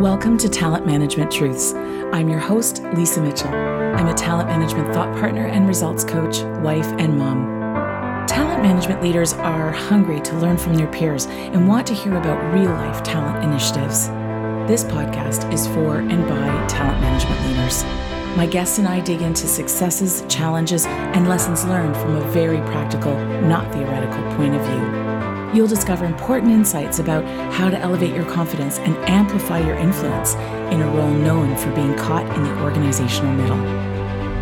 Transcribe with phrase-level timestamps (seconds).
[0.00, 1.72] Welcome to Talent Management Truths.
[1.72, 3.48] I'm your host, Lisa Mitchell.
[3.48, 8.26] I'm a talent management thought partner and results coach, wife, and mom.
[8.26, 12.52] Talent management leaders are hungry to learn from their peers and want to hear about
[12.52, 14.08] real life talent initiatives.
[14.68, 17.82] This podcast is for and by talent management leaders.
[18.36, 23.18] My guests and I dig into successes, challenges, and lessons learned from a very practical,
[23.40, 25.15] not theoretical point of view.
[25.56, 30.34] You'll discover important insights about how to elevate your confidence and amplify your influence
[30.70, 33.56] in a role known for being caught in the organizational middle.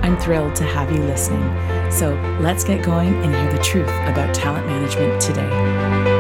[0.03, 1.45] I'm thrilled to have you listening.
[1.93, 6.14] So let's get going and hear the truth about talent management today.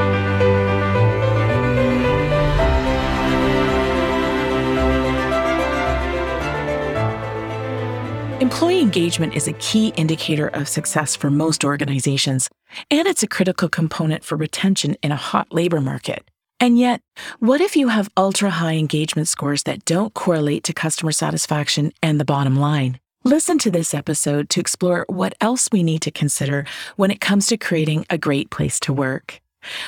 [8.44, 12.50] Employee engagement is a key indicator of success for most organizations,
[12.90, 16.30] and it's a critical component for retention in a hot labor market.
[16.60, 17.00] And yet,
[17.38, 22.20] what if you have ultra high engagement scores that don't correlate to customer satisfaction and
[22.20, 23.00] the bottom line?
[23.24, 27.46] Listen to this episode to explore what else we need to consider when it comes
[27.46, 29.40] to creating a great place to work.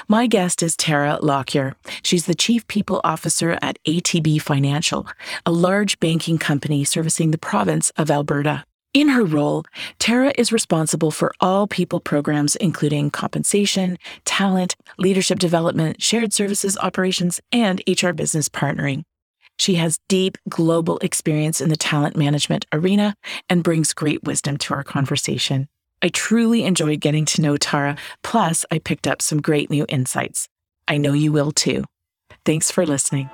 [0.08, 1.74] My guest is Tara Lockyer.
[2.02, 5.06] She's the Chief People Officer at ATB Financial,
[5.44, 8.64] a large banking company servicing the province of Alberta.
[8.94, 9.64] In her role,
[9.98, 17.40] Tara is responsible for all people programs, including compensation, talent, leadership development, shared services operations,
[17.52, 19.02] and HR business partnering.
[19.58, 23.14] She has deep global experience in the talent management arena
[23.50, 25.68] and brings great wisdom to our conversation.
[26.02, 30.46] I truly enjoyed getting to know Tara, plus, I picked up some great new insights.
[30.86, 31.84] I know you will too.
[32.44, 33.30] Thanks for listening.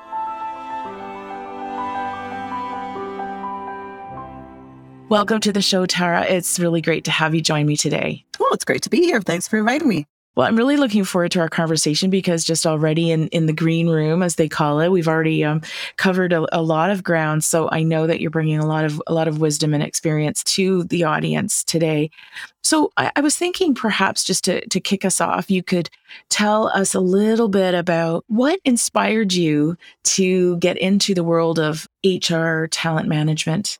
[5.08, 6.24] Welcome to the show, Tara.
[6.24, 8.24] It's really great to have you join me today.
[8.40, 9.20] Oh, it's great to be here.
[9.20, 10.06] Thanks for inviting me.
[10.34, 13.86] Well, I'm really looking forward to our conversation because just already in, in the green
[13.86, 15.60] room, as they call it, we've already um,
[15.98, 17.44] covered a, a, lot of ground.
[17.44, 20.42] So I know that you're bringing a lot of a lot of wisdom and experience
[20.44, 22.10] to the audience today.
[22.62, 25.90] So I, I was thinking perhaps just to to kick us off, you could
[26.30, 31.86] tell us a little bit about what inspired you to get into the world of
[32.04, 33.78] HR talent management.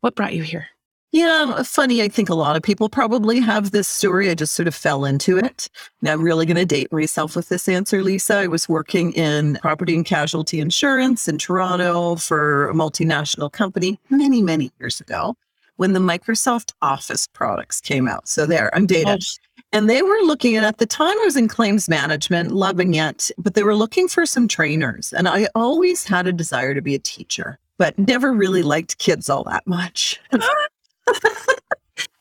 [0.00, 0.66] What brought you here?
[1.12, 2.00] Yeah, funny.
[2.00, 4.30] I think a lot of people probably have this story.
[4.30, 5.68] I just sort of fell into it.
[6.00, 8.36] Now, I'm really going to date myself with this answer, Lisa.
[8.36, 14.40] I was working in property and casualty insurance in Toronto for a multinational company many,
[14.40, 15.36] many years ago
[15.76, 18.26] when the Microsoft Office products came out.
[18.26, 19.22] So, there, I'm dated.
[19.22, 19.62] Oh.
[19.74, 23.30] And they were looking at, at the time, I was in claims management, loving it,
[23.36, 25.12] but they were looking for some trainers.
[25.12, 29.28] And I always had a desire to be a teacher, but never really liked kids
[29.28, 30.18] all that much.
[31.14, 31.54] so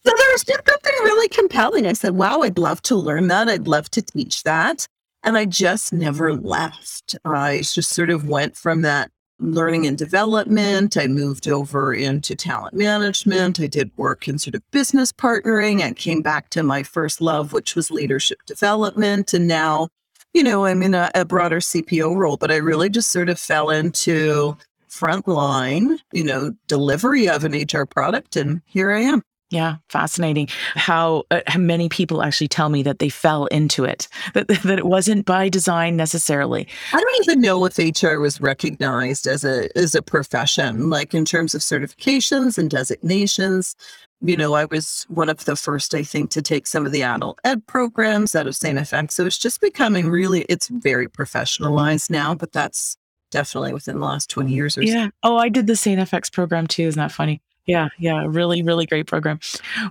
[0.03, 1.85] there was just something really compelling.
[1.85, 3.49] I said, wow, I'd love to learn that.
[3.49, 4.87] I'd love to teach that.
[5.23, 7.15] And I just never left.
[7.25, 9.11] I just sort of went from that
[9.41, 10.95] learning and development.
[10.97, 13.59] I moved over into talent management.
[13.59, 15.81] I did work in sort of business partnering.
[15.81, 19.33] I came back to my first love, which was leadership development.
[19.33, 19.89] And now,
[20.33, 23.39] you know, I'm in a, a broader CPO role, but I really just sort of
[23.39, 24.57] fell into
[24.91, 28.35] frontline, you know, delivery of an HR product.
[28.35, 29.23] And here I am.
[29.51, 34.07] Yeah, fascinating how, uh, how many people actually tell me that they fell into it,
[34.33, 36.67] that, that it wasn't by design necessarily.
[36.93, 41.25] I don't even know if HR was recognized as a as a profession, like in
[41.25, 43.75] terms of certifications and designations.
[44.23, 47.01] You know, I was one of the first, I think, to take some of the
[47.01, 48.77] adult ed programs out of St.
[48.77, 49.13] FX.
[49.13, 52.97] So it's just becoming really, it's very professionalized now, but that's
[53.31, 54.91] definitely within the last 20 mm, years or yeah.
[54.91, 54.99] so.
[54.99, 55.09] Yeah.
[55.23, 55.99] Oh, I did the St.
[55.99, 56.83] FX program too.
[56.83, 57.41] Isn't that funny?
[57.65, 57.89] Yeah.
[57.97, 58.25] Yeah.
[58.27, 59.39] Really, really great program.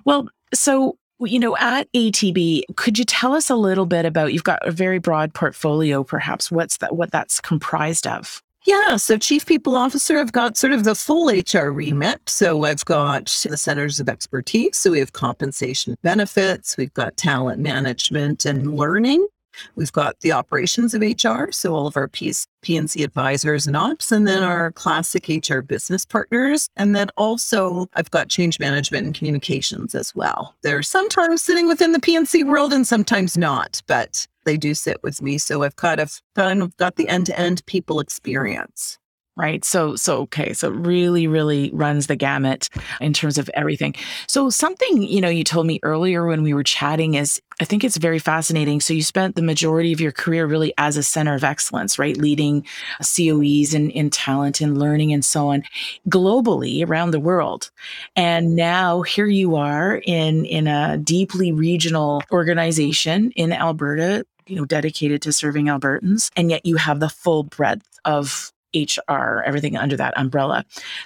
[0.05, 4.45] Well, so you know, at ATB, could you tell us a little bit about you've
[4.45, 8.43] got a very broad portfolio, perhaps what's that what that's comprised of?
[8.67, 12.21] Yeah, so Chief People Officer, I've got sort of the full HR remit.
[12.29, 14.77] So I've got the centers of expertise.
[14.77, 19.27] So we have compensation benefits, we've got talent management and learning.
[19.75, 24.13] We've got the operations of HR, so all of our PS, P&C advisors and ops,
[24.13, 26.69] and then our classic HR business partners.
[26.77, 30.55] And then also I've got change management and communications as well.
[30.63, 35.21] They're sometimes sitting within the P&C world and sometimes not, but they do sit with
[35.23, 35.39] me.
[35.39, 38.99] So I've kind of kind of got the end-to-end people experience
[39.37, 39.65] right?
[39.65, 42.69] So, so okay, so it really, really runs the gamut
[43.01, 43.95] in terms of everything.
[44.27, 47.85] So, something you know, you told me earlier when we were chatting is I think
[47.85, 48.81] it's very fascinating.
[48.81, 52.17] So, you spent the majority of your career really as a center of excellence, right?
[52.17, 52.67] Leading
[53.01, 55.63] COEs in, in talent and learning and so on
[56.09, 57.71] globally around the world.
[58.17, 64.65] And now here you are in, in a deeply regional organization in Alberta, you know,
[64.65, 66.31] dedicated to serving Albertans.
[66.37, 70.65] And yet you have the full breadth of HR, everything under that umbrella.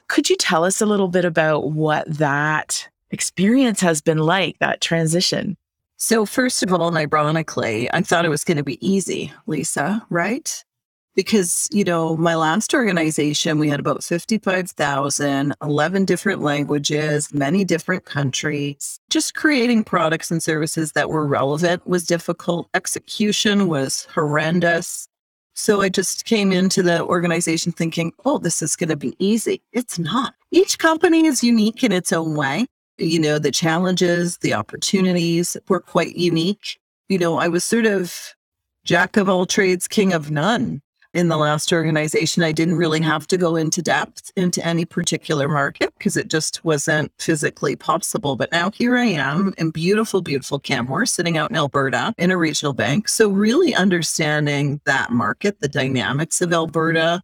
[0.08, 4.80] Could you tell us a little bit about what that experience has been like, that
[4.80, 5.56] transition?
[5.96, 10.64] So, first of all, ironically, I thought it was going to be easy, Lisa, right?
[11.14, 18.04] Because, you know, my last organization, we had about 55,000, 11 different languages, many different
[18.04, 18.98] countries.
[19.08, 22.68] Just creating products and services that were relevant was difficult.
[22.74, 25.08] Execution was horrendous.
[25.54, 29.62] So I just came into the organization thinking, oh, this is going to be easy.
[29.72, 30.34] It's not.
[30.50, 32.66] Each company is unique in its own way.
[32.98, 36.78] You know, the challenges, the opportunities were quite unique.
[37.08, 38.34] You know, I was sort of
[38.84, 40.82] jack of all trades, king of none
[41.14, 45.48] in the last organization, I didn't really have to go into depth into any particular
[45.48, 48.34] market because it just wasn't physically possible.
[48.34, 52.36] But now here I am in beautiful, beautiful Canmore, sitting out in Alberta in a
[52.36, 53.08] regional bank.
[53.08, 57.22] So, really understanding that market, the dynamics of Alberta,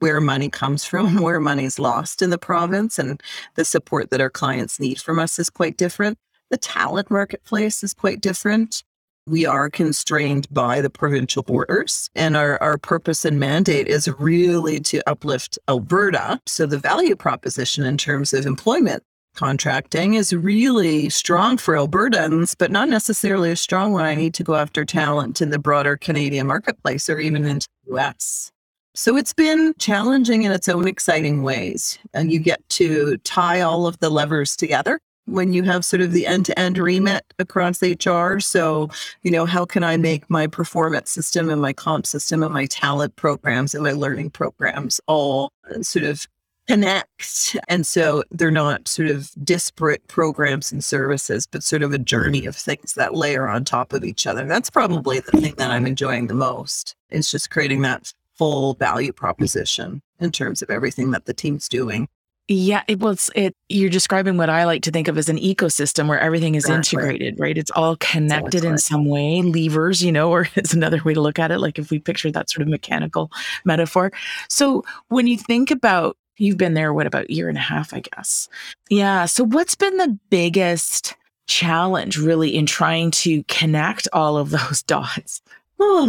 [0.00, 3.22] where money comes from, where money is lost in the province, and
[3.54, 6.18] the support that our clients need from us is quite different.
[6.50, 8.82] The talent marketplace is quite different
[9.30, 12.10] we are constrained by the provincial borders.
[12.14, 16.40] And our, our purpose and mandate is really to uplift Alberta.
[16.46, 19.04] So the value proposition in terms of employment
[19.36, 24.44] contracting is really strong for Albertans, but not necessarily a strong when I need to
[24.44, 28.50] go after talent in the broader Canadian marketplace or even into the US.
[28.96, 31.98] So it's been challenging in its own exciting ways.
[32.12, 34.98] And you get to tie all of the levers together
[35.30, 38.38] when you have sort of the end to end remit across HR.
[38.40, 38.90] So,
[39.22, 42.66] you know, how can I make my performance system and my comp system and my
[42.66, 46.26] talent programs and my learning programs all sort of
[46.66, 47.56] connect?
[47.68, 52.46] And so they're not sort of disparate programs and services, but sort of a journey
[52.46, 54.44] of things that layer on top of each other.
[54.46, 56.96] That's probably the thing that I'm enjoying the most.
[57.10, 62.08] It's just creating that full value proposition in terms of everything that the team's doing.
[62.52, 66.08] Yeah, it was it you're describing what I like to think of as an ecosystem
[66.08, 66.98] where everything is exactly.
[66.98, 67.56] integrated, right?
[67.56, 68.70] It's all connected exactly.
[68.70, 69.40] in some way.
[69.40, 72.32] Levers, you know, or is another way to look at it, like if we picture
[72.32, 73.30] that sort of mechanical
[73.64, 74.10] metaphor.
[74.48, 77.94] So when you think about you've been there what about a year and a half,
[77.94, 78.48] I guess.
[78.88, 79.26] Yeah.
[79.26, 81.14] So what's been the biggest
[81.46, 85.40] challenge really in trying to connect all of those dots?
[85.78, 86.04] Oh,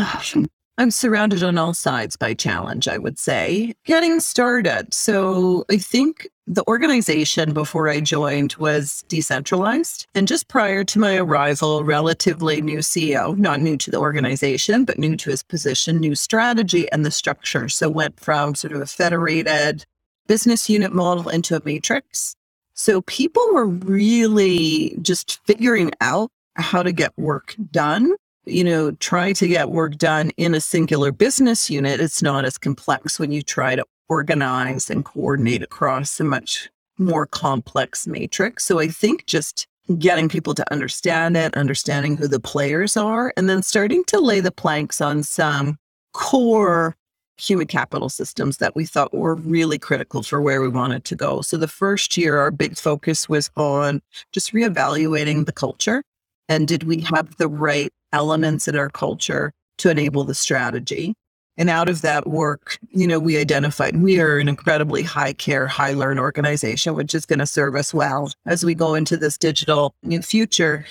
[0.82, 3.76] I'm surrounded on all sides by challenge, I would say.
[3.86, 4.92] Getting started.
[4.92, 10.08] So I think the organization before I joined was decentralized.
[10.16, 14.98] And just prior to my arrival, relatively new CEO, not new to the organization, but
[14.98, 17.70] new to his position, new strategy and the structure.
[17.70, 19.86] So went from sort of a federated
[20.26, 22.36] business unit model into a matrix.
[22.74, 28.16] So people were really just figuring out how to get work done
[28.46, 32.58] you know, try to get work done in a singular business unit, it's not as
[32.58, 38.66] complex when you try to organize and coordinate across a much more complex matrix.
[38.66, 39.68] So I think just
[39.98, 44.40] getting people to understand it, understanding who the players are, and then starting to lay
[44.40, 45.78] the planks on some
[46.14, 46.96] core
[47.38, 51.42] human capital systems that we thought were really critical for where we wanted to go.
[51.42, 54.02] So the first year, our big focus was on
[54.32, 56.04] just reevaluating the culture.
[56.48, 61.14] And did we have the right elements in our culture to enable the strategy.
[61.58, 65.68] And out of that work, you know, we identified we are an incredibly high care,
[65.68, 69.38] high learn organization, which is going to serve us well as we go into this
[69.38, 70.86] digital new future.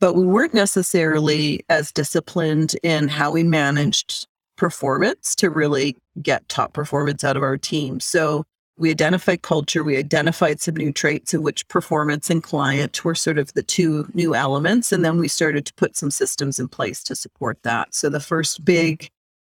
[0.00, 6.72] But we weren't necessarily as disciplined in how we managed performance to really get top
[6.72, 8.00] performance out of our team.
[8.00, 8.44] So
[8.78, 13.38] we identified culture, we identified some new traits in which performance and client were sort
[13.38, 14.92] of the two new elements.
[14.92, 17.94] And then we started to put some systems in place to support that.
[17.94, 19.08] So the first big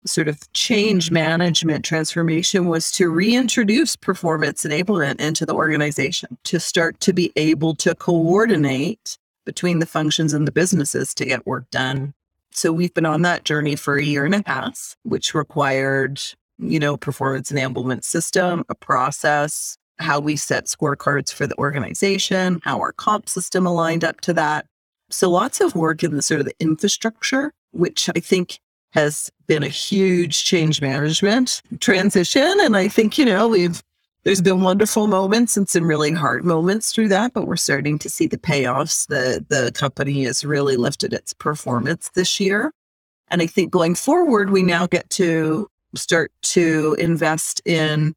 [0.05, 6.99] sort of change management transformation was to reintroduce performance enablement into the organization, to start
[6.99, 12.13] to be able to coordinate between the functions and the businesses to get work done.
[12.51, 16.21] So we've been on that journey for a year and a half, which required
[16.69, 22.79] you know, performance enablement system, a process, how we set scorecards for the organization, how
[22.79, 24.65] our comp system aligned up to that.
[25.09, 28.59] So lots of work in the sort of the infrastructure, which I think
[28.91, 32.57] has been a huge change management transition.
[32.61, 33.81] And I think, you know, we've
[34.23, 38.09] there's been wonderful moments and some really hard moments through that, but we're starting to
[38.09, 39.07] see the payoffs.
[39.07, 42.71] The the company has really lifted its performance this year.
[43.29, 48.13] And I think going forward, we now get to start to invest in,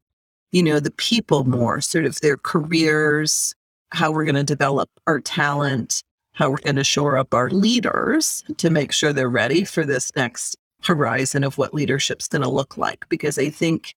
[0.51, 3.53] you know, the people more, sort of their careers,
[3.91, 6.03] how we're going to develop our talent,
[6.33, 10.11] how we're going to shore up our leaders to make sure they're ready for this
[10.15, 13.05] next horizon of what leadership's going to look like.
[13.09, 13.95] Because I think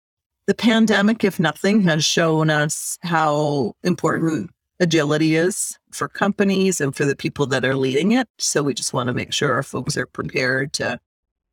[0.46, 7.06] the pandemic, if nothing, has shown us how important agility is for companies and for
[7.06, 8.28] the people that are leading it.
[8.38, 11.00] So we just want to make sure our folks are prepared to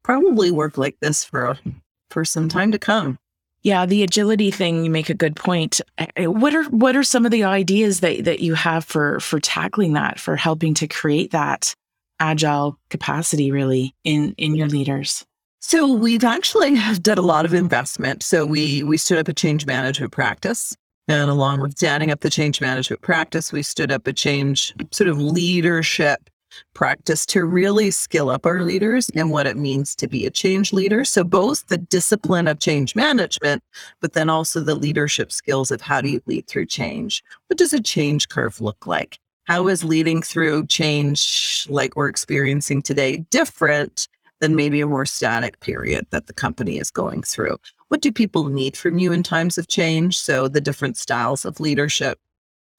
[0.03, 1.59] probably work like this for
[2.15, 3.19] for some time to come.
[3.65, 5.81] Yeah, the agility thing, you make a good point.
[5.99, 9.19] Eh, eh, what are what are some of the ideas that, that you have for
[9.21, 11.75] for tackling that, for helping to create that
[12.21, 15.25] agile capacity really in in your leaders?
[15.61, 18.23] So we've actually done a lot of investment.
[18.23, 20.77] So we we stood up a change management practice.
[21.09, 25.09] And along with standing up the change management practice, we stood up a change sort
[25.09, 26.31] of leadership
[26.75, 30.73] practice to really skill up our leaders and what it means to be a change
[30.73, 31.05] leader.
[31.05, 33.63] So, both the discipline of change management,
[34.01, 37.23] but then also the leadership skills of how do you lead through change?
[37.49, 39.19] What does a change curve look like?
[39.45, 44.09] How is leading through change like we're experiencing today different
[44.41, 47.57] than maybe a more static period that the company is going through?
[47.89, 50.19] What do people need from you in times of change?
[50.19, 52.19] So, the different styles of leadership.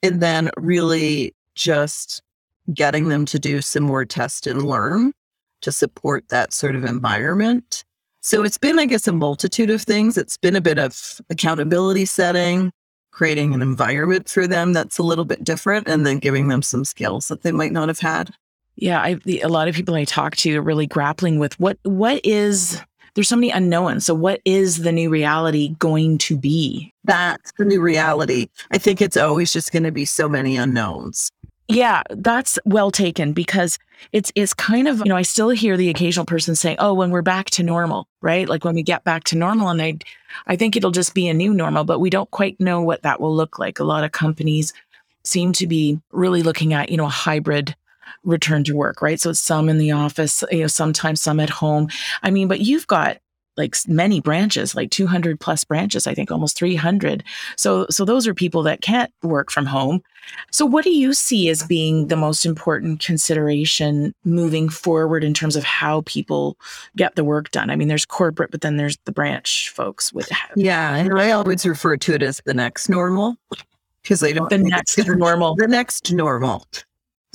[0.03, 2.21] And then really just
[2.73, 5.13] getting them to do some more test and learn
[5.61, 7.83] to support that sort of environment.
[8.21, 10.17] So it's been, I guess, a multitude of things.
[10.17, 12.71] It's been a bit of accountability setting,
[13.11, 16.85] creating an environment for them that's a little bit different, and then giving them some
[16.85, 18.31] skills that they might not have had.
[18.75, 21.77] Yeah, I, the, a lot of people I talk to are really grappling with what
[21.83, 22.81] what is
[23.15, 24.05] there's so many unknowns.
[24.05, 26.93] So what is the new reality going to be?
[27.05, 28.49] That's the new reality.
[28.71, 31.31] I think it's always just going to be so many unknowns.
[31.67, 33.79] Yeah, that's well taken because
[34.11, 37.09] it's it's kind of, you know, I still hear the occasional person saying, "Oh, when
[37.09, 38.47] we're back to normal," right?
[38.47, 39.97] Like when we get back to normal and I
[40.45, 43.19] I think it'll just be a new normal, but we don't quite know what that
[43.19, 43.79] will look like.
[43.79, 44.73] A lot of companies
[45.23, 47.75] seem to be really looking at, you know, a hybrid
[48.23, 49.19] return to work, right?
[49.19, 51.87] So it's some in the office, you know, sometimes some at home.
[52.21, 53.17] I mean, but you've got
[53.57, 57.23] like many branches, like 200 plus branches, I think almost 300.
[57.55, 60.01] So, so those are people that can't work from home.
[60.51, 65.55] So, what do you see as being the most important consideration moving forward in terms
[65.55, 66.57] of how people
[66.95, 67.69] get the work done?
[67.69, 70.29] I mean, there's corporate, but then there's the branch folks with.
[70.55, 73.37] Yeah, and I always refer to it as the next normal
[74.01, 75.55] because they don't the next normal.
[75.55, 76.65] The next normal.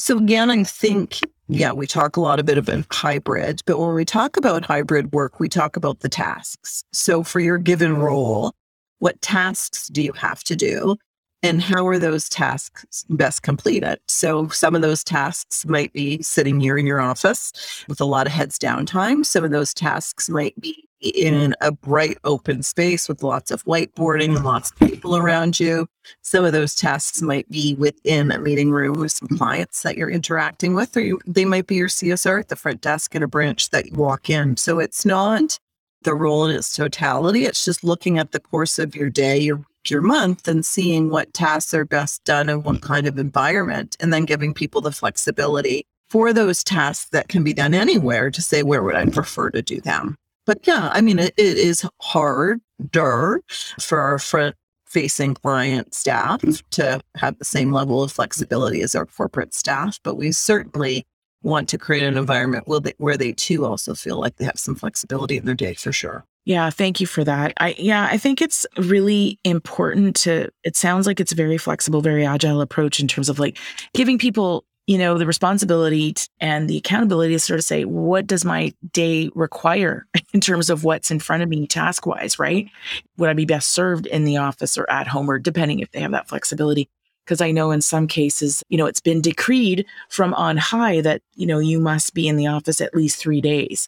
[0.00, 1.54] So again, I think mm-hmm.
[1.54, 5.12] yeah, we talk a lot a bit about hybrid, but when we talk about hybrid
[5.12, 6.82] work, we talk about the tasks.
[6.92, 8.54] So for your given role,
[8.98, 10.96] what tasks do you have to do?
[11.42, 13.98] And how are those tasks best completed?
[14.08, 18.26] So some of those tasks might be sitting here in your office with a lot
[18.26, 19.22] of heads down time.
[19.22, 24.36] Some of those tasks might be in a bright open space with lots of whiteboarding
[24.36, 25.86] and lots of people around you.
[26.22, 30.10] Some of those tasks might be within a meeting room with some clients that you're
[30.10, 33.28] interacting with, or you, they might be your CSR at the front desk in a
[33.28, 34.56] branch that you walk in.
[34.56, 35.58] So it's not
[36.02, 37.44] the role in its totality.
[37.44, 41.32] It's just looking at the course of your day, your your month and seeing what
[41.32, 45.86] tasks are best done in what kind of environment, and then giving people the flexibility
[46.10, 49.62] for those tasks that can be done anywhere to say, where would I prefer to
[49.62, 50.16] do them?
[50.50, 53.40] But yeah, I mean, it, it is harder
[53.78, 56.50] for our front facing client staff hmm.
[56.70, 61.06] to have the same level of flexibility as our corporate staff, but we certainly
[61.44, 64.58] want to create an environment where they, where they too also feel like they have
[64.58, 66.24] some flexibility in their day for sure.
[66.44, 67.52] Yeah, thank you for that.
[67.60, 72.00] I yeah, I think it's really important to it sounds like it's a very flexible,
[72.00, 73.56] very agile approach in terms of like
[73.94, 78.44] giving people you know, the responsibility and the accountability to sort of say, what does
[78.44, 80.04] my day require
[80.34, 82.68] in terms of what's in front of me task wise, right?
[83.16, 86.00] Would I be best served in the office or at home or depending if they
[86.00, 86.88] have that flexibility?
[87.24, 91.22] Because I know in some cases, you know, it's been decreed from on high that,
[91.36, 93.86] you know, you must be in the office at least three days.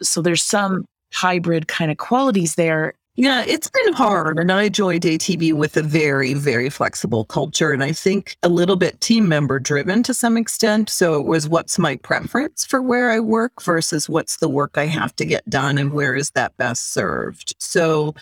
[0.00, 4.38] So there's some hybrid kind of qualities there yeah, it's been hard.
[4.38, 7.72] And I joined ATB with a very, very flexible culture.
[7.72, 10.90] And I think a little bit team member driven to some extent.
[10.90, 14.84] So it was what's my preference for where I work versus what's the work I
[14.84, 17.54] have to get done and where is that best served.
[17.58, 18.14] So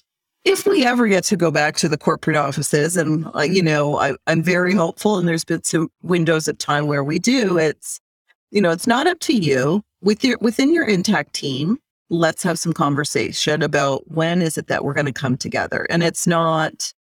[0.44, 3.98] if we ever get to go back to the corporate offices, and uh, you know,
[3.98, 7.58] I, I'm very hopeful, and there's been some windows of time where we do.
[7.58, 7.98] It's,
[8.50, 11.78] you know, it's not up to you with your within your intact team
[12.18, 15.86] let's have some conversation about when is it that we're going to come together.
[15.90, 16.92] And it's not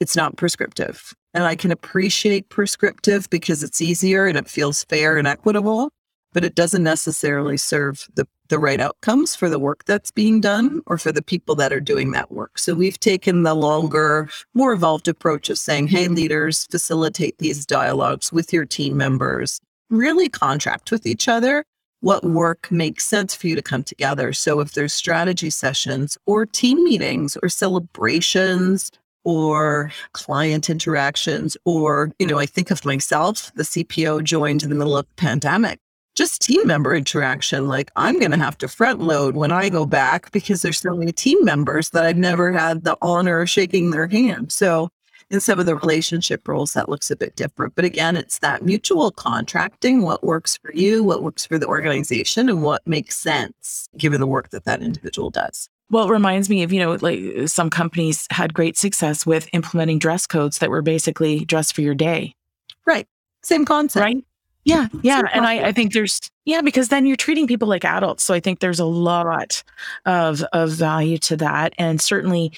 [0.00, 1.14] it's not prescriptive.
[1.34, 5.90] And i can appreciate prescriptive because it's easier and it feels fair and equitable
[6.32, 10.80] but it doesn't necessarily serve the, the right outcomes for the work that's being done
[10.86, 12.58] or for the people that are doing that work.
[12.58, 18.32] So we've taken the longer more evolved approach of saying hey leaders facilitate these dialogues
[18.32, 19.60] with your team members.
[19.90, 21.64] Really contract with each other
[22.02, 24.32] what work makes sense for you to come together.
[24.32, 28.90] So if there's strategy sessions or team meetings or celebrations
[29.24, 34.74] or client interactions, or, you know, I think of myself, the CPO joined in the
[34.74, 35.78] middle of the pandemic
[36.14, 37.68] just team member interaction.
[37.68, 40.94] Like I'm going to have to front load when I go back because there's so
[40.94, 44.52] many team members that I've never had the honor of shaking their hand.
[44.52, 44.90] So
[45.32, 47.74] in some of the relationship roles, that looks a bit different.
[47.74, 52.48] But again, it's that mutual contracting, what works for you, what works for the organization,
[52.48, 55.68] and what makes sense given the work that that individual does.
[55.90, 59.98] Well, it reminds me of, you know, like some companies had great success with implementing
[59.98, 62.34] dress codes that were basically dress for your day.
[62.86, 63.06] Right.
[63.42, 64.02] Same concept.
[64.02, 64.24] Right.
[64.64, 65.22] Yeah, yeah.
[65.32, 68.22] And I, I think there's yeah, because then you're treating people like adults.
[68.22, 69.64] So I think there's a lot
[70.06, 71.72] of of value to that.
[71.78, 72.52] And certainly,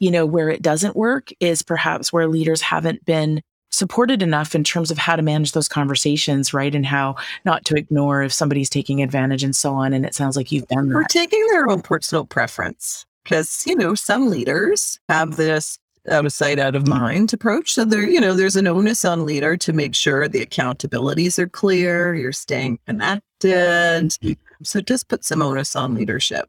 [0.00, 4.64] you know, where it doesn't work is perhaps where leaders haven't been supported enough in
[4.64, 6.74] terms of how to manage those conversations, right?
[6.74, 7.14] And how
[7.44, 9.92] not to ignore if somebody's taking advantage and so on.
[9.92, 10.96] And it sounds like you've done that.
[10.96, 13.06] Or taking their own personal preference.
[13.22, 15.78] Because, you know, some leaders have this
[16.10, 17.74] out of sight, out of mind approach.
[17.74, 21.48] So there, you know, there's an onus on leader to make sure the accountabilities are
[21.48, 23.22] clear, you're staying connected.
[23.42, 24.32] Mm-hmm.
[24.62, 26.48] So just put some onus on leadership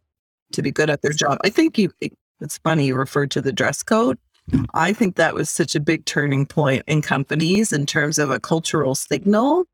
[0.53, 1.37] to be good at their job.
[1.43, 1.91] I think you
[2.41, 4.17] it's funny you referred to the dress code.
[4.73, 8.39] I think that was such a big turning point in companies in terms of a
[8.39, 9.65] cultural signal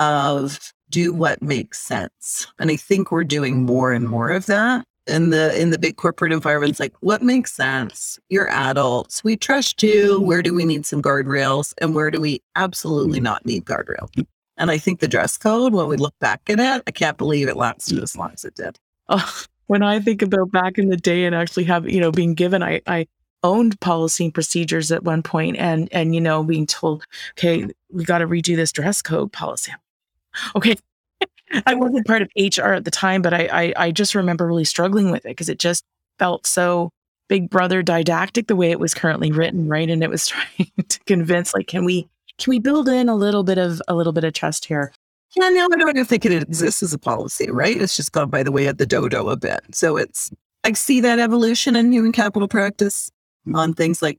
[0.00, 2.46] of do what makes sense.
[2.58, 5.96] And I think we're doing more and more of that in the in the big
[5.96, 8.18] corporate environments like what makes sense?
[8.28, 9.22] You're adults.
[9.22, 10.20] We trust you.
[10.20, 11.74] Where do we need some guardrails?
[11.80, 14.26] And where do we absolutely not need guardrails
[14.56, 17.48] and i think the dress code when we look back at it i can't believe
[17.48, 18.78] it lasted as long as it did.
[19.08, 22.34] oh, when i think about back in the day and actually have you know being
[22.34, 23.06] given i i
[23.42, 27.04] owned policy and procedures at one point and and you know being told
[27.38, 29.72] okay we got to redo this dress code policy
[30.56, 30.76] okay
[31.66, 34.64] I wasn't part of HR at the time, but I, I, I just remember really
[34.64, 35.84] struggling with it because it just
[36.18, 36.90] felt so
[37.28, 39.88] big brother didactic the way it was currently written, right?
[39.88, 43.44] And it was trying to convince, like, can we can we build in a little
[43.44, 44.92] bit of a little bit of trust here?
[45.36, 47.76] Yeah, now I don't even think it exists as a policy, right?
[47.76, 49.60] It's just gone by the way of the dodo a bit.
[49.72, 50.30] So it's
[50.62, 53.10] I see that evolution in human capital practice
[53.52, 54.18] on things like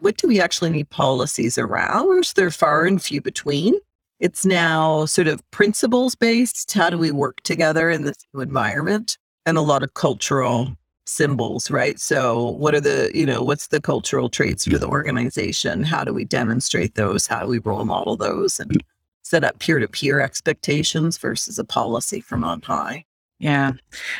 [0.00, 2.32] what do we actually need policies around?
[2.34, 3.74] They're far and few between.
[4.20, 6.72] It's now sort of principles based.
[6.72, 9.18] How do we work together in this new environment?
[9.44, 11.98] And a lot of cultural symbols, right?
[11.98, 15.82] So, what are the, you know, what's the cultural traits for the organization?
[15.82, 17.26] How do we demonstrate those?
[17.26, 18.82] How do we role model those and
[19.22, 23.04] set up peer to peer expectations versus a policy from on high?
[23.38, 23.72] Yeah,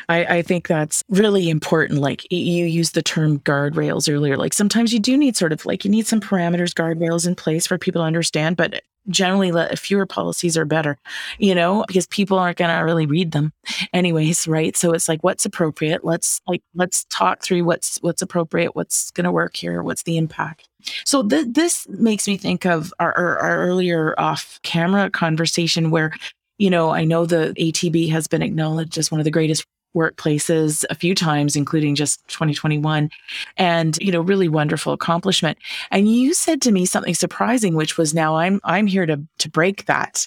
[0.08, 2.00] I, I think that's really important.
[2.00, 4.36] Like you used the term guardrails earlier.
[4.36, 7.64] Like sometimes you do need sort of like you need some parameters, guardrails in place
[7.64, 8.56] for people to understand.
[8.56, 10.96] But generally fewer policies are better
[11.38, 13.52] you know because people aren't going to really read them
[13.92, 18.76] anyways right so it's like what's appropriate let's like let's talk through what's what's appropriate
[18.76, 20.68] what's going to work here what's the impact
[21.04, 26.12] so th- this makes me think of our, our, our earlier off camera conversation where
[26.58, 29.64] you know i know the atb has been acknowledged as one of the greatest
[29.94, 33.10] workplaces a few times, including just 2021,
[33.56, 35.58] and you know, really wonderful accomplishment.
[35.90, 39.50] And you said to me something surprising, which was now I'm I'm here to to
[39.50, 40.26] break that.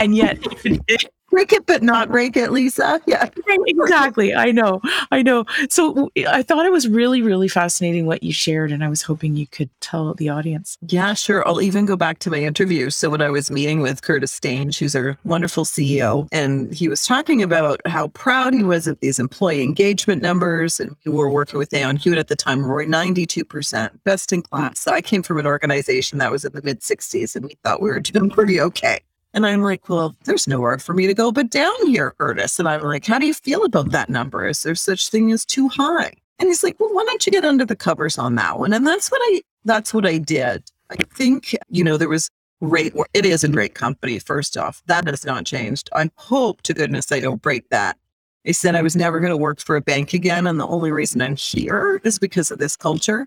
[0.00, 0.38] And yet
[1.34, 3.00] break it, but not break it, Lisa.
[3.06, 3.28] Yeah.
[3.66, 4.34] exactly.
[4.34, 4.80] I know.
[5.10, 5.44] I know.
[5.68, 8.70] So I thought it was really, really fascinating what you shared.
[8.70, 10.78] And I was hoping you could tell the audience.
[10.86, 11.46] Yeah, sure.
[11.46, 12.90] I'll even go back to my interview.
[12.90, 17.04] So when I was meeting with Curtis Stange, who's our wonderful CEO, and he was
[17.04, 20.78] talking about how proud he was of these employee engagement numbers.
[20.78, 24.42] And we were working with Aon Hewitt at the time, we were 92%, best in
[24.42, 24.86] class.
[24.86, 27.90] I came from an organization that was in the mid 60s, and we thought we
[27.90, 29.00] were doing pretty okay.
[29.34, 32.58] And I'm like, well, there's nowhere for me to go but down here, Curtis.
[32.60, 34.46] And I'm like, how do you feel about that number?
[34.46, 36.12] Is there such thing as too high?
[36.38, 38.72] And he's like, well, why don't you get under the covers on that one?
[38.72, 40.70] And that's what I that's what I did.
[40.90, 42.30] I think, you know, there was
[42.62, 44.82] great it is a great company, first off.
[44.86, 45.90] That has not changed.
[45.92, 47.98] I hope to goodness I don't break that.
[48.46, 50.46] I said I was never going to work for a bank again.
[50.46, 53.26] And the only reason I'm here is because of this culture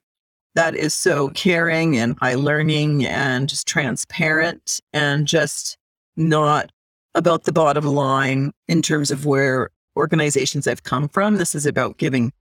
[0.55, 5.77] that is so caring and high learning and just transparent and just
[6.17, 6.71] not
[7.15, 11.37] about the bottom line in terms of where organizations have come from.
[11.37, 12.31] This is about giving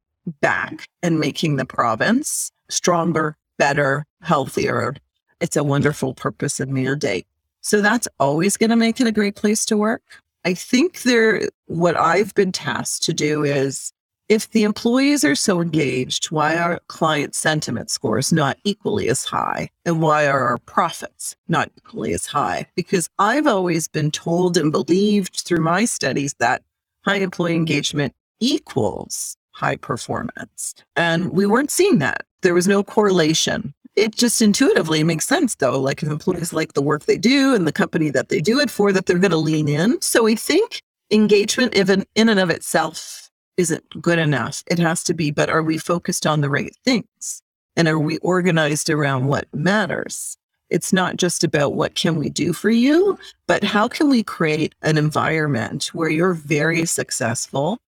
[0.41, 4.95] back and making the province stronger, better, healthier.
[5.41, 7.27] It's a wonderful purpose and mandate.
[7.61, 10.03] So that's always going to make it a great place to work.
[10.45, 13.93] I think there, what I've been tasked to do is
[14.29, 19.71] if the employees are so engaged, why are client sentiment scores not equally as high?
[19.85, 22.67] And why are our profits not equally as high?
[22.75, 26.63] Because I've always been told and believed through my studies that
[27.05, 30.75] high employee engagement equals high performance.
[30.97, 32.27] And we weren't seeing that.
[32.43, 33.73] There was no correlation.
[33.95, 35.81] It just intuitively makes sense though.
[35.81, 38.71] Like if employees like the work they do and the company that they do it
[38.71, 40.01] for, that they're going to lean in.
[40.03, 43.26] So we think engagement, even in and of itself,
[43.57, 44.63] isn't good enough.
[44.67, 47.43] It has to be, but are we focused on the right things?
[47.77, 50.37] And are we organized around what matters?
[50.71, 54.75] It's not just about what can we do for you, but how can we create
[54.83, 57.79] an environment where you're very successful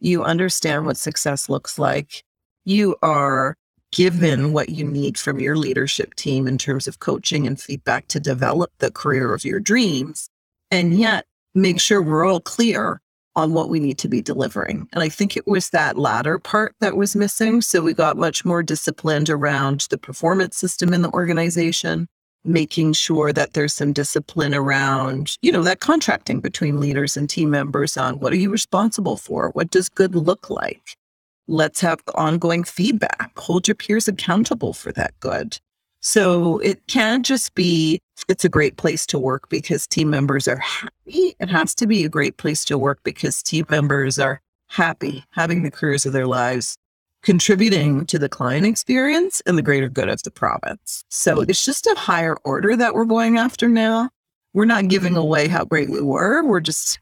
[0.00, 2.22] you understand what success looks like.
[2.64, 3.56] You are
[3.92, 8.20] given what you need from your leadership team in terms of coaching and feedback to
[8.20, 10.28] develop the career of your dreams.
[10.70, 13.00] And yet make sure we're all clear
[13.36, 14.88] on what we need to be delivering.
[14.92, 17.60] And I think it was that latter part that was missing.
[17.60, 22.08] So we got much more disciplined around the performance system in the organization
[22.46, 27.50] making sure that there's some discipline around, you know, that contracting between leaders and team
[27.50, 29.50] members on what are you responsible for?
[29.50, 30.96] What does good look like?
[31.48, 33.32] Let's have ongoing feedback.
[33.36, 35.58] Hold your peers accountable for that good.
[36.06, 40.58] So it can't just be, it's a great place to work because team members are
[40.58, 41.34] happy.
[41.40, 45.64] It has to be a great place to work because team members are happy having
[45.64, 46.76] the careers of their lives
[47.22, 51.02] contributing to the client experience and the greater good of the province.
[51.08, 54.10] So it's just a higher order that we're going after now.
[54.54, 56.44] We're not giving away how great we were.
[56.44, 57.00] We're just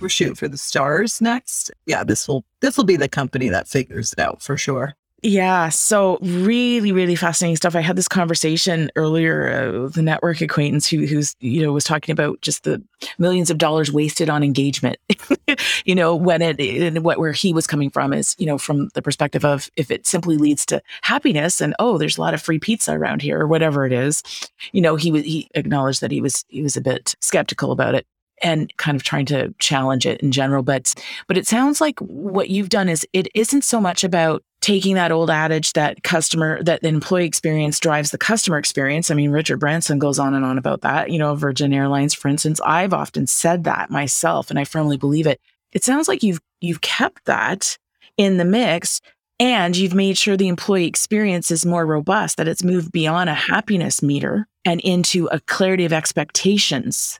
[0.00, 1.70] we're shooting for the stars next.
[1.86, 4.96] Yeah, this will this will be the company that figures it out for sure.
[5.24, 5.68] Yeah.
[5.68, 7.76] So really, really fascinating stuff.
[7.76, 11.84] I had this conversation earlier uh, with a network acquaintance who, who's, you know, was
[11.84, 12.82] talking about just the
[13.18, 14.96] millions of dollars wasted on engagement.
[15.84, 18.88] you know, when it, and what, where he was coming from is, you know, from
[18.94, 22.42] the perspective of if it simply leads to happiness and, oh, there's a lot of
[22.42, 24.24] free pizza around here or whatever it is,
[24.72, 27.94] you know, he was, he acknowledged that he was, he was a bit skeptical about
[27.94, 28.08] it
[28.42, 30.92] and kind of trying to challenge it in general but
[31.28, 35.12] but it sounds like what you've done is it isn't so much about taking that
[35.12, 39.10] old adage that customer that the employee experience drives the customer experience.
[39.10, 41.10] I mean richard branson goes on and on about that.
[41.10, 45.26] You know virgin airlines for instance i've often said that myself and i firmly believe
[45.26, 45.40] it.
[45.72, 47.76] It sounds like you've you've kept that
[48.16, 49.00] in the mix
[49.40, 53.34] and you've made sure the employee experience is more robust that it's moved beyond a
[53.34, 57.18] happiness meter and into a clarity of expectations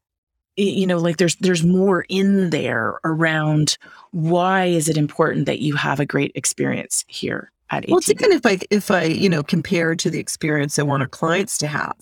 [0.57, 3.79] you know like there's there's more in there around
[4.11, 7.89] why is it important that you have a great experience here at ATB?
[7.89, 11.03] Well, it's even if I if I you know compare to the experience I want
[11.03, 11.97] our clients to have,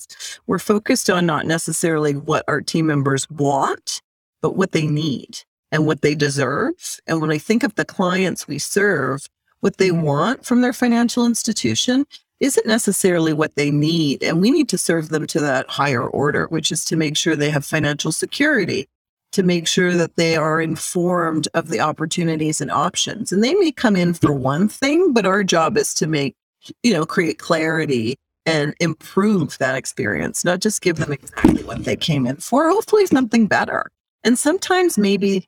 [0.47, 4.03] we're focused on not necessarily what our team members want,
[4.43, 5.39] but what they need
[5.73, 7.01] and what they deserve.
[7.07, 9.27] And when I think of the clients we serve,
[9.61, 12.07] what they want from their financial institution
[12.41, 14.23] isn't necessarily what they need.
[14.23, 17.37] And we need to serve them to that higher order, which is to make sure
[17.37, 18.89] they have financial security,
[19.33, 23.31] to make sure that they are informed of the opportunities and options.
[23.31, 26.35] And they may come in for one thing, but our job is to make,
[26.83, 31.97] you know, create clarity and improve that experience, not just give them exactly what they
[31.97, 33.87] came in for, hopefully something better.
[34.25, 35.47] And sometimes maybe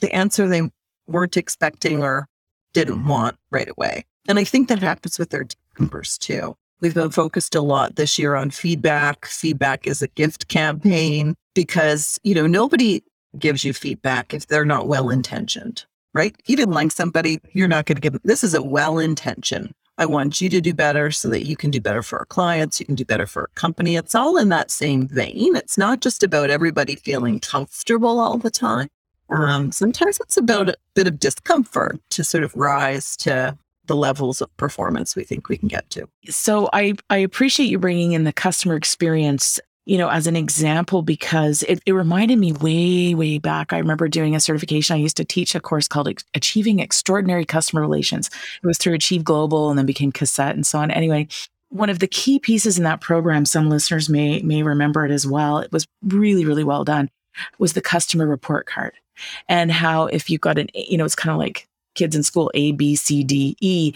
[0.00, 0.70] the answer they
[1.06, 2.26] weren't expecting or
[2.72, 4.04] didn't want right away.
[4.28, 5.44] And I think that happens with our
[5.78, 6.56] members too.
[6.80, 9.24] We've been focused a lot this year on feedback.
[9.26, 13.02] Feedback is a gift campaign because, you know, nobody
[13.38, 16.34] gives you feedback if they're not well intentioned, right?
[16.46, 19.72] You didn't like somebody, you're not going to give this is a well intention.
[19.98, 22.80] I want you to do better so that you can do better for our clients,
[22.80, 23.94] you can do better for our company.
[23.94, 25.54] It's all in that same vein.
[25.54, 28.88] It's not just about everybody feeling comfortable all the time.
[29.28, 33.56] Um, sometimes it's about a bit of discomfort to sort of rise to
[33.86, 36.08] the levels of performance we think we can get to.
[36.28, 41.02] So I I appreciate you bringing in the customer experience you know, as an example,
[41.02, 43.72] because it, it reminded me way, way back.
[43.72, 44.94] I remember doing a certification.
[44.94, 48.30] I used to teach a course called Achieving Extraordinary Customer Relations.
[48.62, 50.92] It was through Achieve Global and then became Cassette and so on.
[50.92, 51.26] Anyway,
[51.70, 55.26] one of the key pieces in that program, some listeners may may remember it as
[55.26, 55.58] well.
[55.58, 57.10] It was really, really well done.
[57.58, 58.92] Was the customer report card
[59.48, 62.50] and how if you've got an, you know, it's kind of like kids in school
[62.54, 63.92] A, B, C, D, E,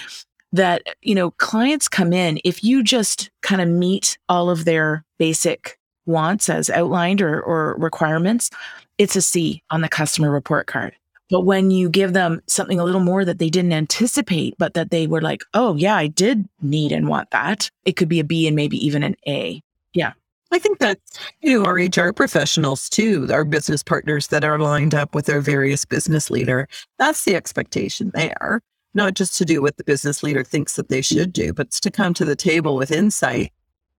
[0.52, 5.04] that, you know, clients come in, if you just kind of meet all of their
[5.18, 8.50] basic wants as outlined or, or requirements,
[8.96, 10.94] it's a C on the customer report card.
[11.28, 14.90] But when you give them something a little more that they didn't anticipate, but that
[14.90, 18.24] they were like, oh, yeah, I did need and want that, it could be a
[18.24, 19.60] B and maybe even an A.
[19.92, 20.12] Yeah.
[20.52, 20.98] I think that,
[21.40, 25.40] you know, our HR professionals too, our business partners that are lined up with their
[25.40, 28.60] various business leader, that's the expectation there.
[28.94, 31.90] Not just to do what the business leader thinks that they should do, but to
[31.90, 33.52] come to the table with insight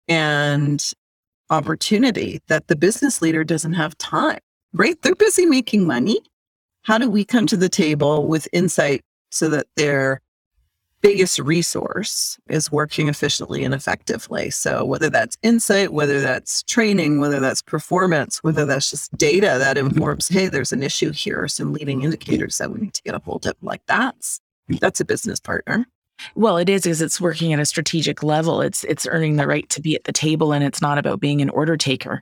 [0.07, 0.91] and
[1.49, 4.39] opportunity that the business leader doesn't have time,
[4.73, 4.99] right?
[5.01, 6.19] They're busy making money.
[6.83, 10.21] how do we come to the table with insight so that their
[11.01, 14.49] biggest resource is working efficiently and effectively.
[14.49, 19.77] So whether that's insight, whether that's training, whether that's performance, whether that's just data that
[19.77, 23.15] informs, hey, there's an issue here, or some leading indicators that we need to get
[23.15, 24.39] a hold of, like that's
[24.81, 25.87] that's a business partner.
[26.35, 28.61] Well, it is because it's working at a strategic level.
[28.61, 31.41] It's it's earning the right to be at the table, and it's not about being
[31.41, 32.21] an order taker,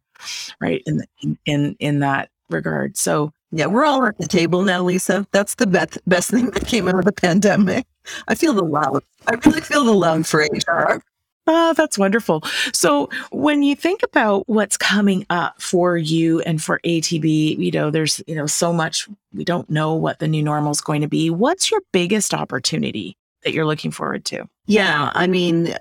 [0.59, 0.83] right?
[0.85, 1.03] In
[1.45, 2.97] in in that regard.
[2.97, 5.27] So yeah, we're all at the table now, Lisa.
[5.31, 7.85] That's the best best thing that came out of the pandemic.
[8.27, 9.03] I feel the love.
[9.27, 11.01] I really feel the love for HR.
[11.47, 12.41] Oh, ah, that's wonderful.
[12.73, 17.91] So when you think about what's coming up for you and for ATB, you know,
[17.91, 21.07] there's, you know, so much we don't know what the new normal is going to
[21.07, 21.29] be.
[21.29, 24.47] What's your biggest opportunity that you're looking forward to?
[24.65, 25.75] Yeah, I mean,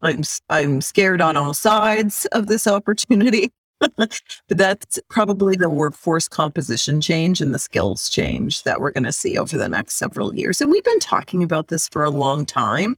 [0.00, 3.50] I'm I'm scared on all sides of this opportunity.
[3.80, 9.12] But that's probably the workforce composition change and the skills change that we're going to
[9.12, 10.60] see over the next several years.
[10.60, 12.96] And we've been talking about this for a long time,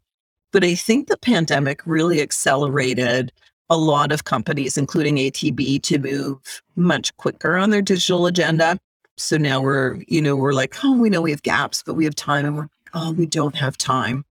[0.52, 3.32] but I think the pandemic really accelerated
[3.70, 8.78] a lot of companies, including ATB, to move much quicker on their digital agenda.
[9.16, 12.04] So now we're, you know, we're like, oh, we know we have gaps, but we
[12.04, 12.44] have time.
[12.44, 14.24] And we're, oh, we don't have time.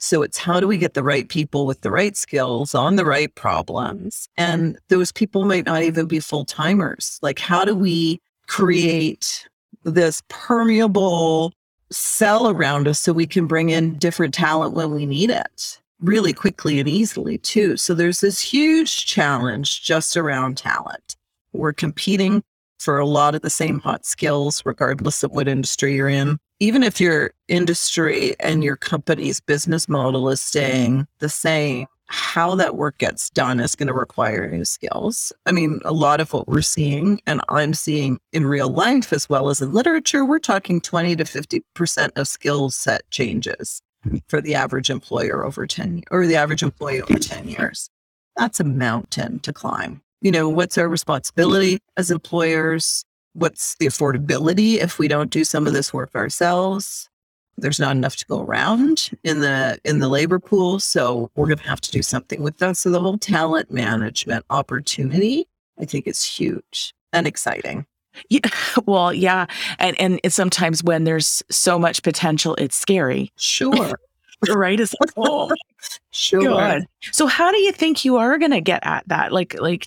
[0.00, 3.04] So it's how do we get the right people with the right skills on the
[3.04, 4.28] right problems?
[4.38, 7.18] And those people might not even be full timers.
[7.20, 9.46] Like, how do we create
[9.84, 11.52] this permeable
[11.90, 16.32] cell around us so we can bring in different talent when we need it really
[16.32, 17.76] quickly and easily, too?
[17.76, 21.14] So there's this huge challenge just around talent.
[21.52, 22.42] We're competing
[22.78, 26.82] for a lot of the same hot skills, regardless of what industry you're in even
[26.82, 32.98] if your industry and your company's business model is staying the same, how that work
[32.98, 35.32] gets done is going to require new skills.
[35.46, 39.28] I mean, a lot of what we're seeing, and I'm seeing in real life as
[39.28, 43.80] well as in literature, we're talking 20 to 50% of skill set changes
[44.28, 47.88] for the average employer over 10 or the average employee over 10 years.
[48.36, 50.02] That's a mountain to climb.
[50.20, 53.04] You know, what's our responsibility as employers?
[53.34, 57.08] What's the affordability if we don't do some of this work ourselves?
[57.56, 61.58] There's not enough to go around in the in the labor pool so we're going
[61.58, 62.76] to have to do something with that.
[62.76, 65.46] So the whole talent management opportunity
[65.80, 67.86] i think is huge and exciting.
[68.28, 68.40] Yeah,
[68.86, 69.46] well yeah
[69.78, 73.32] and and sometimes when there's so much potential it's scary.
[73.36, 73.98] Sure.
[74.48, 74.80] Right?
[74.80, 75.54] It's like oh
[76.12, 76.40] sure.
[76.40, 76.86] God.
[77.12, 79.32] so how do you think you are going to get at that?
[79.32, 79.86] Like like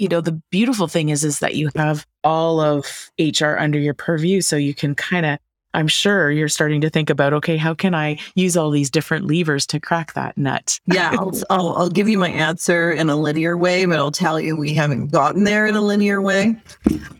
[0.00, 3.94] you know the beautiful thing is is that you have all of hr under your
[3.94, 5.38] purview so you can kind of
[5.74, 9.26] i'm sure you're starting to think about okay how can i use all these different
[9.26, 13.16] levers to crack that nut yeah I'll, I'll, I'll give you my answer in a
[13.16, 16.56] linear way but i'll tell you we haven't gotten there in a linear way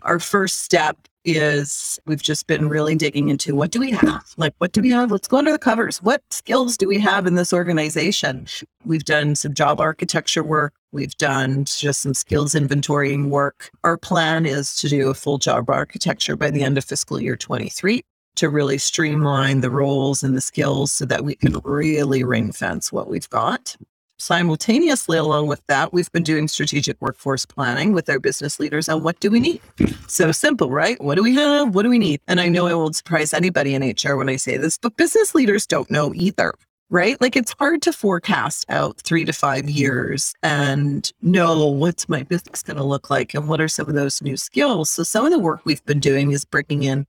[0.01, 4.23] our first step is we've just been really digging into what do we have?
[4.37, 5.11] Like, what do we have?
[5.11, 6.01] Let's go under the covers.
[6.01, 8.47] What skills do we have in this organization?
[8.85, 10.73] We've done some job architecture work.
[10.93, 13.71] We've done just some skills inventorying work.
[13.85, 17.37] Our plan is to do a full job architecture by the end of fiscal year
[17.37, 18.01] 23
[18.35, 22.91] to really streamline the roles and the skills so that we can really ring fence
[22.91, 23.77] what we've got.
[24.19, 29.01] Simultaneously, along with that, we've been doing strategic workforce planning with our business leaders on
[29.01, 29.61] what do we need.
[30.07, 31.01] So simple, right?
[31.01, 31.73] What do we have?
[31.73, 32.19] What do we need?
[32.27, 35.33] And I know I won't surprise anybody in HR when I say this, but business
[35.33, 36.53] leaders don't know either
[36.91, 37.19] right?
[37.19, 39.77] Like it's hard to forecast out three to five mm-hmm.
[39.77, 43.95] years and know what's my business going to look like and what are some of
[43.95, 44.91] those new skills.
[44.91, 47.07] So some of the work we've been doing is bringing in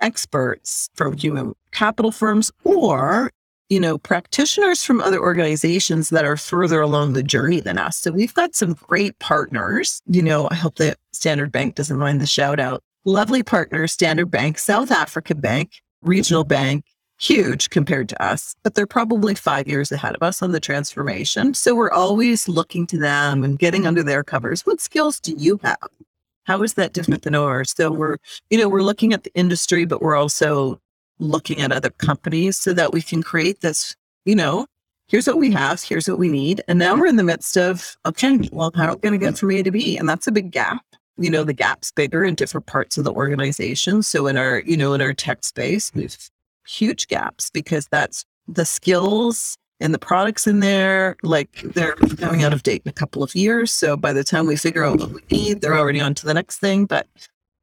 [0.00, 3.30] experts from human capital firms or
[3.70, 7.96] you know, practitioners from other organizations that are further along the journey than us.
[7.96, 10.02] So we've got some great partners.
[10.06, 12.82] You know, I hope that Standard Bank doesn't mind the shout out.
[13.06, 16.84] Lovely partners, Standard Bank, South African Bank, Regional Bank,
[17.24, 21.54] huge compared to us, but they're probably five years ahead of us on the transformation.
[21.54, 24.66] So we're always looking to them and getting under their covers.
[24.66, 25.78] What skills do you have?
[26.44, 27.72] How is that different than ours?
[27.74, 28.18] So we're,
[28.50, 30.80] you know, we're looking at the industry, but we're also
[31.18, 34.66] looking at other companies so that we can create this, you know,
[35.06, 36.62] here's what we have, here's what we need.
[36.68, 39.38] And now we're in the midst of, okay, well, how are we going to get
[39.38, 39.96] from A to B?
[39.96, 40.84] And that's a big gap.
[41.16, 44.02] You know, the gap's bigger in different parts of the organization.
[44.02, 46.16] So in our, you know, in our tech space, we've
[46.66, 52.52] huge gaps because that's the skills and the products in there, like they're going out
[52.52, 53.72] of date in a couple of years.
[53.72, 56.34] So by the time we figure out what we need, they're already on to the
[56.34, 56.86] next thing.
[56.86, 57.06] But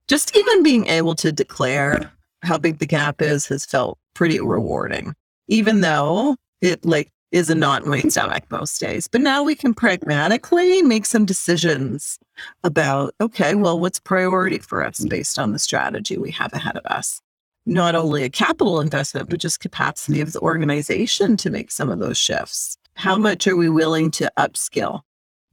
[0.08, 2.12] just even being able to declare
[2.44, 5.16] how big the gap is has felt pretty rewarding,
[5.48, 9.08] even though it like is a knot in my stomach most days.
[9.08, 12.20] But now we can pragmatically make some decisions
[12.64, 16.86] about, okay, well, what's priority for us based on the strategy we have ahead of
[16.86, 17.22] us.
[17.66, 22.00] Not only a capital investment, but just capacity of the organization to make some of
[22.00, 22.78] those shifts.
[22.96, 23.24] How mm-hmm.
[23.24, 25.02] much are we willing to upskill?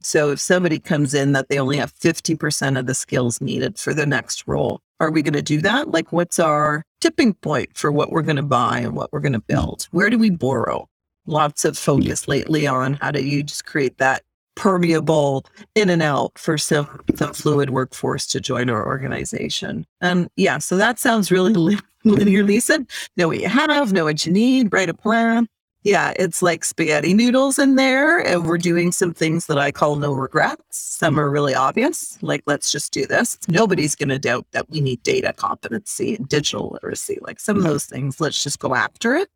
[0.01, 3.93] So if somebody comes in that they only have 50% of the skills needed for
[3.93, 5.91] the next role, are we going to do that?
[5.91, 9.33] Like, what's our tipping point for what we're going to buy and what we're going
[9.33, 9.53] to mm-hmm.
[9.53, 9.87] build?
[9.91, 10.87] Where do we borrow?
[11.25, 14.23] Lots of focus lately on how do you just create that
[14.59, 19.87] permeable in and out for some, some fluid workforce to join our organization.
[20.01, 22.85] And yeah, so that sounds really linear, Lisa.
[23.15, 25.47] Know what you have, know what you need, write a plan.
[25.83, 28.19] Yeah, it's like spaghetti noodles in there.
[28.19, 30.77] And we're doing some things that I call no regrets.
[30.77, 33.37] Some are really obvious, like let's just do this.
[33.47, 37.19] Nobody's going to doubt that we need data competency and digital literacy.
[37.21, 39.29] Like some of those things, let's just go after it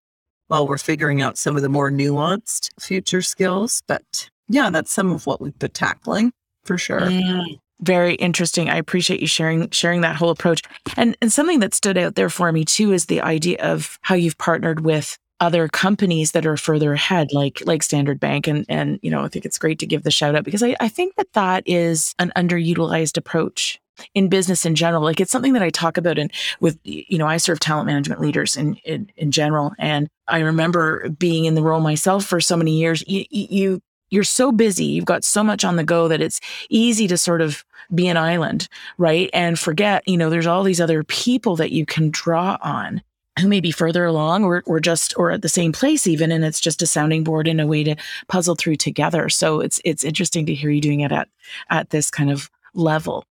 [0.47, 3.81] while we're figuring out some of the more nuanced future skills.
[3.87, 6.31] But yeah, that's some of what we've been tackling
[6.63, 7.01] for sure.
[7.01, 8.69] Mm, very interesting.
[8.69, 10.61] I appreciate you sharing sharing that whole approach.
[10.95, 14.15] And and something that stood out there for me too is the idea of how
[14.15, 18.99] you've partnered with other companies that are further ahead, like like Standard Bank, and and
[19.01, 21.15] you know I think it's great to give the shout out because I, I think
[21.15, 23.79] that that is an underutilized approach
[24.13, 25.03] in business in general.
[25.03, 28.21] Like it's something that I talk about and with you know I serve talent management
[28.21, 32.55] leaders in, in in general, and I remember being in the role myself for so
[32.55, 33.03] many years.
[33.07, 33.81] You you
[34.13, 37.41] you're so busy, you've got so much on the go that it's easy to sort
[37.41, 39.29] of be an island, right?
[39.33, 43.01] And forget, you know, there's all these other people that you can draw on
[43.39, 46.45] who may be further along or, or just or at the same place even and
[46.45, 47.95] it's just a sounding board and a way to
[48.27, 51.27] puzzle through together so it's it's interesting to hear you doing it at
[51.71, 53.25] at this kind of level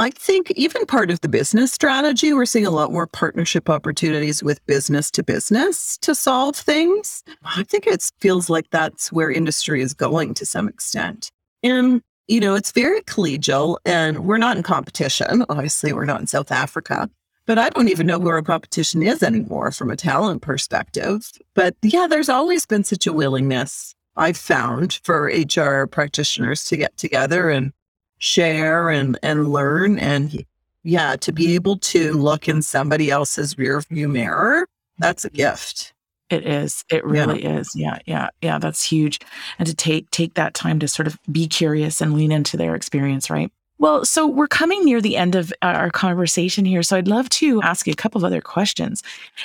[0.00, 4.42] I think even part of the business strategy, we're seeing a lot more partnership opportunities
[4.42, 7.22] with business to business to solve things.
[7.44, 11.30] I think it feels like that's where industry is going to some extent.
[11.62, 15.44] And, you know, it's very collegial and we're not in competition.
[15.50, 17.10] Obviously, we're not in South Africa,
[17.44, 21.30] but I don't even know where our competition is anymore from a talent perspective.
[21.52, 26.96] But yeah, there's always been such a willingness I've found for HR practitioners to get
[26.96, 27.74] together and
[28.20, 30.44] share and and learn and
[30.84, 34.66] yeah to be able to look in somebody else's rear view mirror
[34.98, 35.38] that's a mm-hmm.
[35.38, 35.94] gift
[36.28, 37.58] it is it really yeah.
[37.58, 39.20] is yeah yeah yeah that's huge
[39.58, 42.74] and to take take that time to sort of be curious and lean into their
[42.74, 46.82] experience right well, so we're coming near the end of uh, our conversation here.
[46.82, 49.02] So I'd love to ask you a couple of other questions.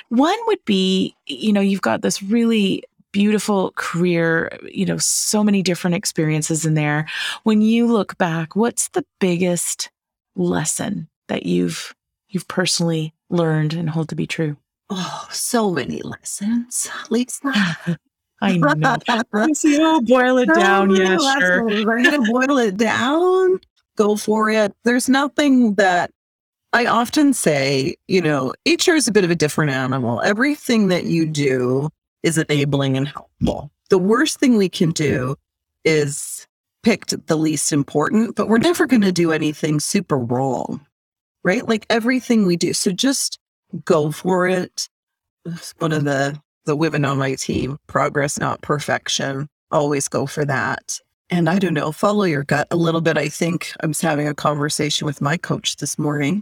[0.09, 2.83] One would be, you know, you've got this really
[3.15, 7.07] beautiful career, you know, so many different experiences in there.
[7.43, 9.89] When you look back, what's the biggest
[10.35, 11.95] lesson that you've
[12.27, 14.57] you've personally learned and hold to be true?
[14.89, 17.77] Oh, so many lessons, Lisa.
[18.41, 18.97] I know.
[19.53, 20.93] See, boil it down.
[20.93, 21.63] Yeah, sure.
[21.63, 23.61] We're gonna boil it down.
[23.95, 24.73] Go for it.
[24.83, 26.11] There's nothing that
[26.73, 30.21] I often say, you know, HR is a bit of a different animal.
[30.21, 31.87] Everything that you do
[32.25, 33.71] is enabling and helpful.
[33.89, 35.35] The worst thing we can do
[35.85, 36.47] is
[36.81, 40.85] pick the least important, but we're never going to do anything super wrong,
[41.43, 41.67] right?
[41.67, 42.73] Like everything we do.
[42.73, 43.39] So just
[43.85, 44.89] go for it.
[45.77, 49.47] One of the the women on my team, progress, not perfection.
[49.69, 50.99] Always go for that.
[51.29, 53.19] And I don't know, follow your gut a little bit.
[53.19, 56.41] I think I was having a conversation with my coach this morning.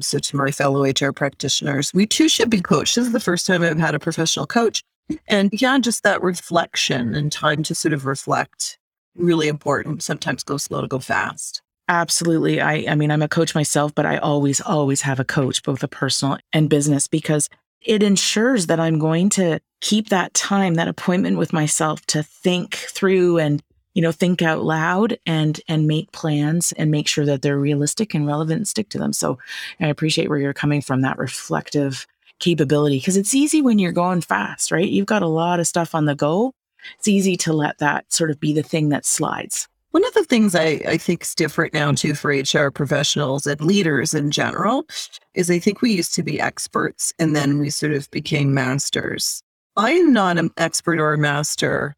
[0.00, 2.96] So to my fellow HR practitioners, we too should be coached.
[2.96, 4.82] This is the first time I've had a professional coach.
[5.28, 8.78] And yeah, just that reflection and time to sort of reflect,
[9.14, 10.02] really important.
[10.02, 11.62] Sometimes go slow to go fast.
[11.88, 12.60] Absolutely.
[12.60, 15.82] I I mean, I'm a coach myself, but I always always have a coach, both
[15.82, 17.48] a personal and business because
[17.84, 22.74] it ensures that I'm going to keep that time, that appointment with myself to think
[22.76, 23.62] through and
[23.94, 28.14] you know think out loud and and make plans and make sure that they're realistic
[28.14, 29.38] and relevant and stick to them so
[29.80, 32.06] i appreciate where you're coming from that reflective
[32.42, 34.88] capability because it's easy when you're going fast, right?
[34.88, 36.52] You've got a lot of stuff on the go.
[36.98, 39.68] It's easy to let that sort of be the thing that slides.
[39.92, 43.60] One of the things I, I think is different now too for HR professionals and
[43.60, 44.86] leaders in general
[45.34, 49.42] is I think we used to be experts and then we sort of became masters.
[49.76, 51.94] I am not an expert or a master.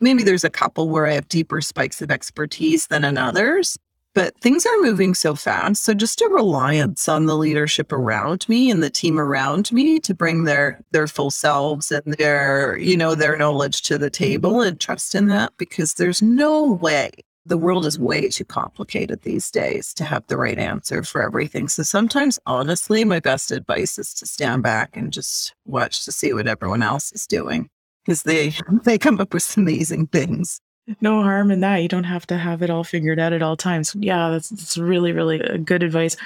[0.00, 3.76] Maybe there's a couple where I have deeper spikes of expertise than in others
[4.14, 5.84] but things are moving so fast.
[5.84, 10.14] So just a reliance on the leadership around me and the team around me to
[10.14, 14.78] bring their their full selves and their, you know, their knowledge to the table and
[14.78, 17.10] trust in that because there's no way
[17.44, 21.66] the world is way too complicated these days to have the right answer for everything.
[21.68, 26.32] So sometimes honestly, my best advice is to stand back and just watch to see
[26.32, 27.68] what everyone else is doing
[28.04, 28.54] because they
[28.84, 30.60] they come up with amazing things
[31.00, 31.82] no harm in that.
[31.82, 33.94] You don't have to have it all figured out at all times.
[33.98, 36.16] Yeah, that's, that's really, really good advice.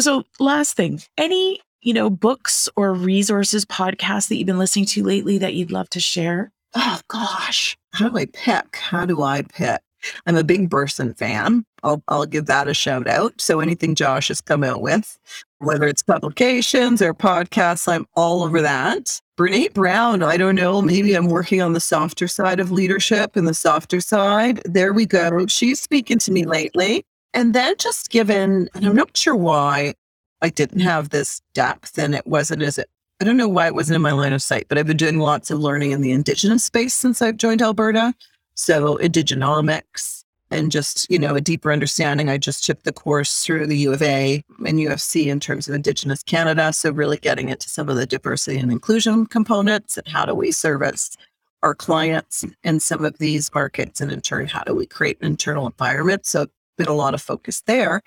[0.00, 5.04] So, last thing, any you know, books or resources, podcasts that you've been listening to
[5.04, 6.50] lately that you'd love to share?
[6.74, 8.76] Oh gosh, how do I pick?
[8.76, 9.80] How do I pick?
[10.26, 11.64] I'm a big Bersin fan.
[11.82, 13.40] I'll, I'll give that a shout out.
[13.40, 15.18] So anything Josh has come out with,
[15.58, 19.20] whether it's publications or podcasts, I'm all over that.
[19.36, 23.48] Brene Brown, I don't know, maybe I'm working on the softer side of leadership and
[23.48, 24.62] the softer side.
[24.64, 25.46] There we go.
[25.46, 27.04] She's speaking to me lately.
[27.32, 29.94] And then just given, and I'm not sure why
[30.40, 32.88] I didn't have this depth and it wasn't as it
[33.20, 35.18] I don't know why it wasn't in my line of sight, but I've been doing
[35.18, 38.12] lots of learning in the Indigenous space since I've joined Alberta.
[38.54, 40.23] So Indigenomics
[40.54, 42.28] and just, you know, a deeper understanding.
[42.28, 45.74] I just took the course through the U of A and UFC in terms of
[45.74, 46.72] Indigenous Canada.
[46.72, 50.52] So really getting into some of the diversity and inclusion components and how do we
[50.52, 51.16] service
[51.62, 55.26] our clients in some of these markets and in turn, how do we create an
[55.26, 56.26] internal environment?
[56.26, 56.46] So
[56.76, 58.02] been a lot of focus there.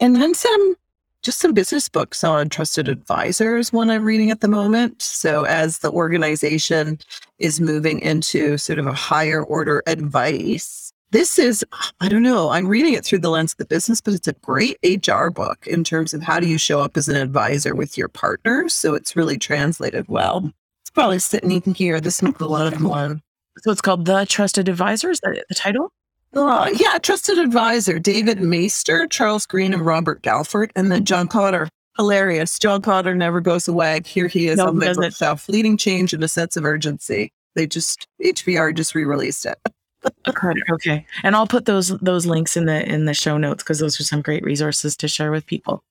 [0.00, 0.76] And then some
[1.22, 5.00] just some business books on trusted advisors one I'm reading at the moment.
[5.00, 6.98] So as the organization
[7.38, 10.81] is moving into sort of a higher order advice,
[11.12, 11.64] this is,
[12.00, 14.32] I don't know, I'm reading it through the lens of the business, but it's a
[14.32, 17.98] great HR book in terms of how do you show up as an advisor with
[17.98, 18.74] your partners.
[18.74, 20.50] So it's really translated well.
[20.82, 22.00] It's probably sitting in here.
[22.00, 22.82] This is the one.
[22.82, 23.22] One.
[23.58, 25.92] So it's called The Trusted Advisors, the, the title?
[26.34, 31.68] Uh, yeah, trusted advisor David Maister, Charles Green, and Robert Galford, and then John Kotter.
[31.98, 32.58] Hilarious.
[32.58, 34.00] John Kotter never goes away.
[34.06, 37.30] Here he is No, on the bookshelf, leading change and a sense of urgency.
[37.54, 39.58] They just HBR just re-released it.
[40.26, 40.60] Correct.
[40.70, 41.06] Okay.
[41.22, 44.04] And I'll put those those links in the in the show notes because those are
[44.04, 45.82] some great resources to share with people.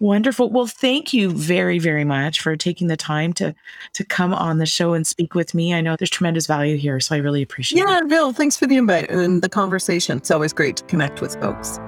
[0.00, 0.50] Wonderful.
[0.50, 3.54] Well, thank you very, very much for taking the time to
[3.94, 5.74] to come on the show and speak with me.
[5.74, 7.88] I know there's tremendous value here, so I really appreciate it.
[7.88, 10.18] Yeah, Bill, thanks for the invite and the conversation.
[10.18, 11.78] It's always great to connect with folks.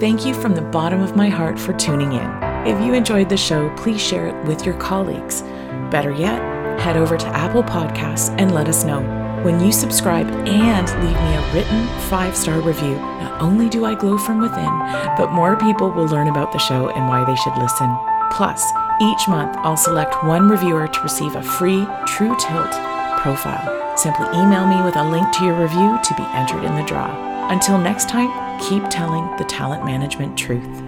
[0.00, 2.30] Thank you from the bottom of my heart for tuning in.
[2.66, 5.42] If you enjoyed the show, please share it with your colleagues.
[5.90, 6.40] Better yet,
[6.80, 9.27] head over to Apple Podcasts and let us know.
[9.48, 13.94] When you subscribe and leave me a written five star review, not only do I
[13.94, 14.78] glow from within,
[15.16, 17.96] but more people will learn about the show and why they should listen.
[18.30, 18.62] Plus,
[19.00, 22.72] each month I'll select one reviewer to receive a free True Tilt
[23.22, 23.96] profile.
[23.96, 27.08] Simply email me with a link to your review to be entered in the draw.
[27.48, 28.28] Until next time,
[28.60, 30.87] keep telling the talent management truth.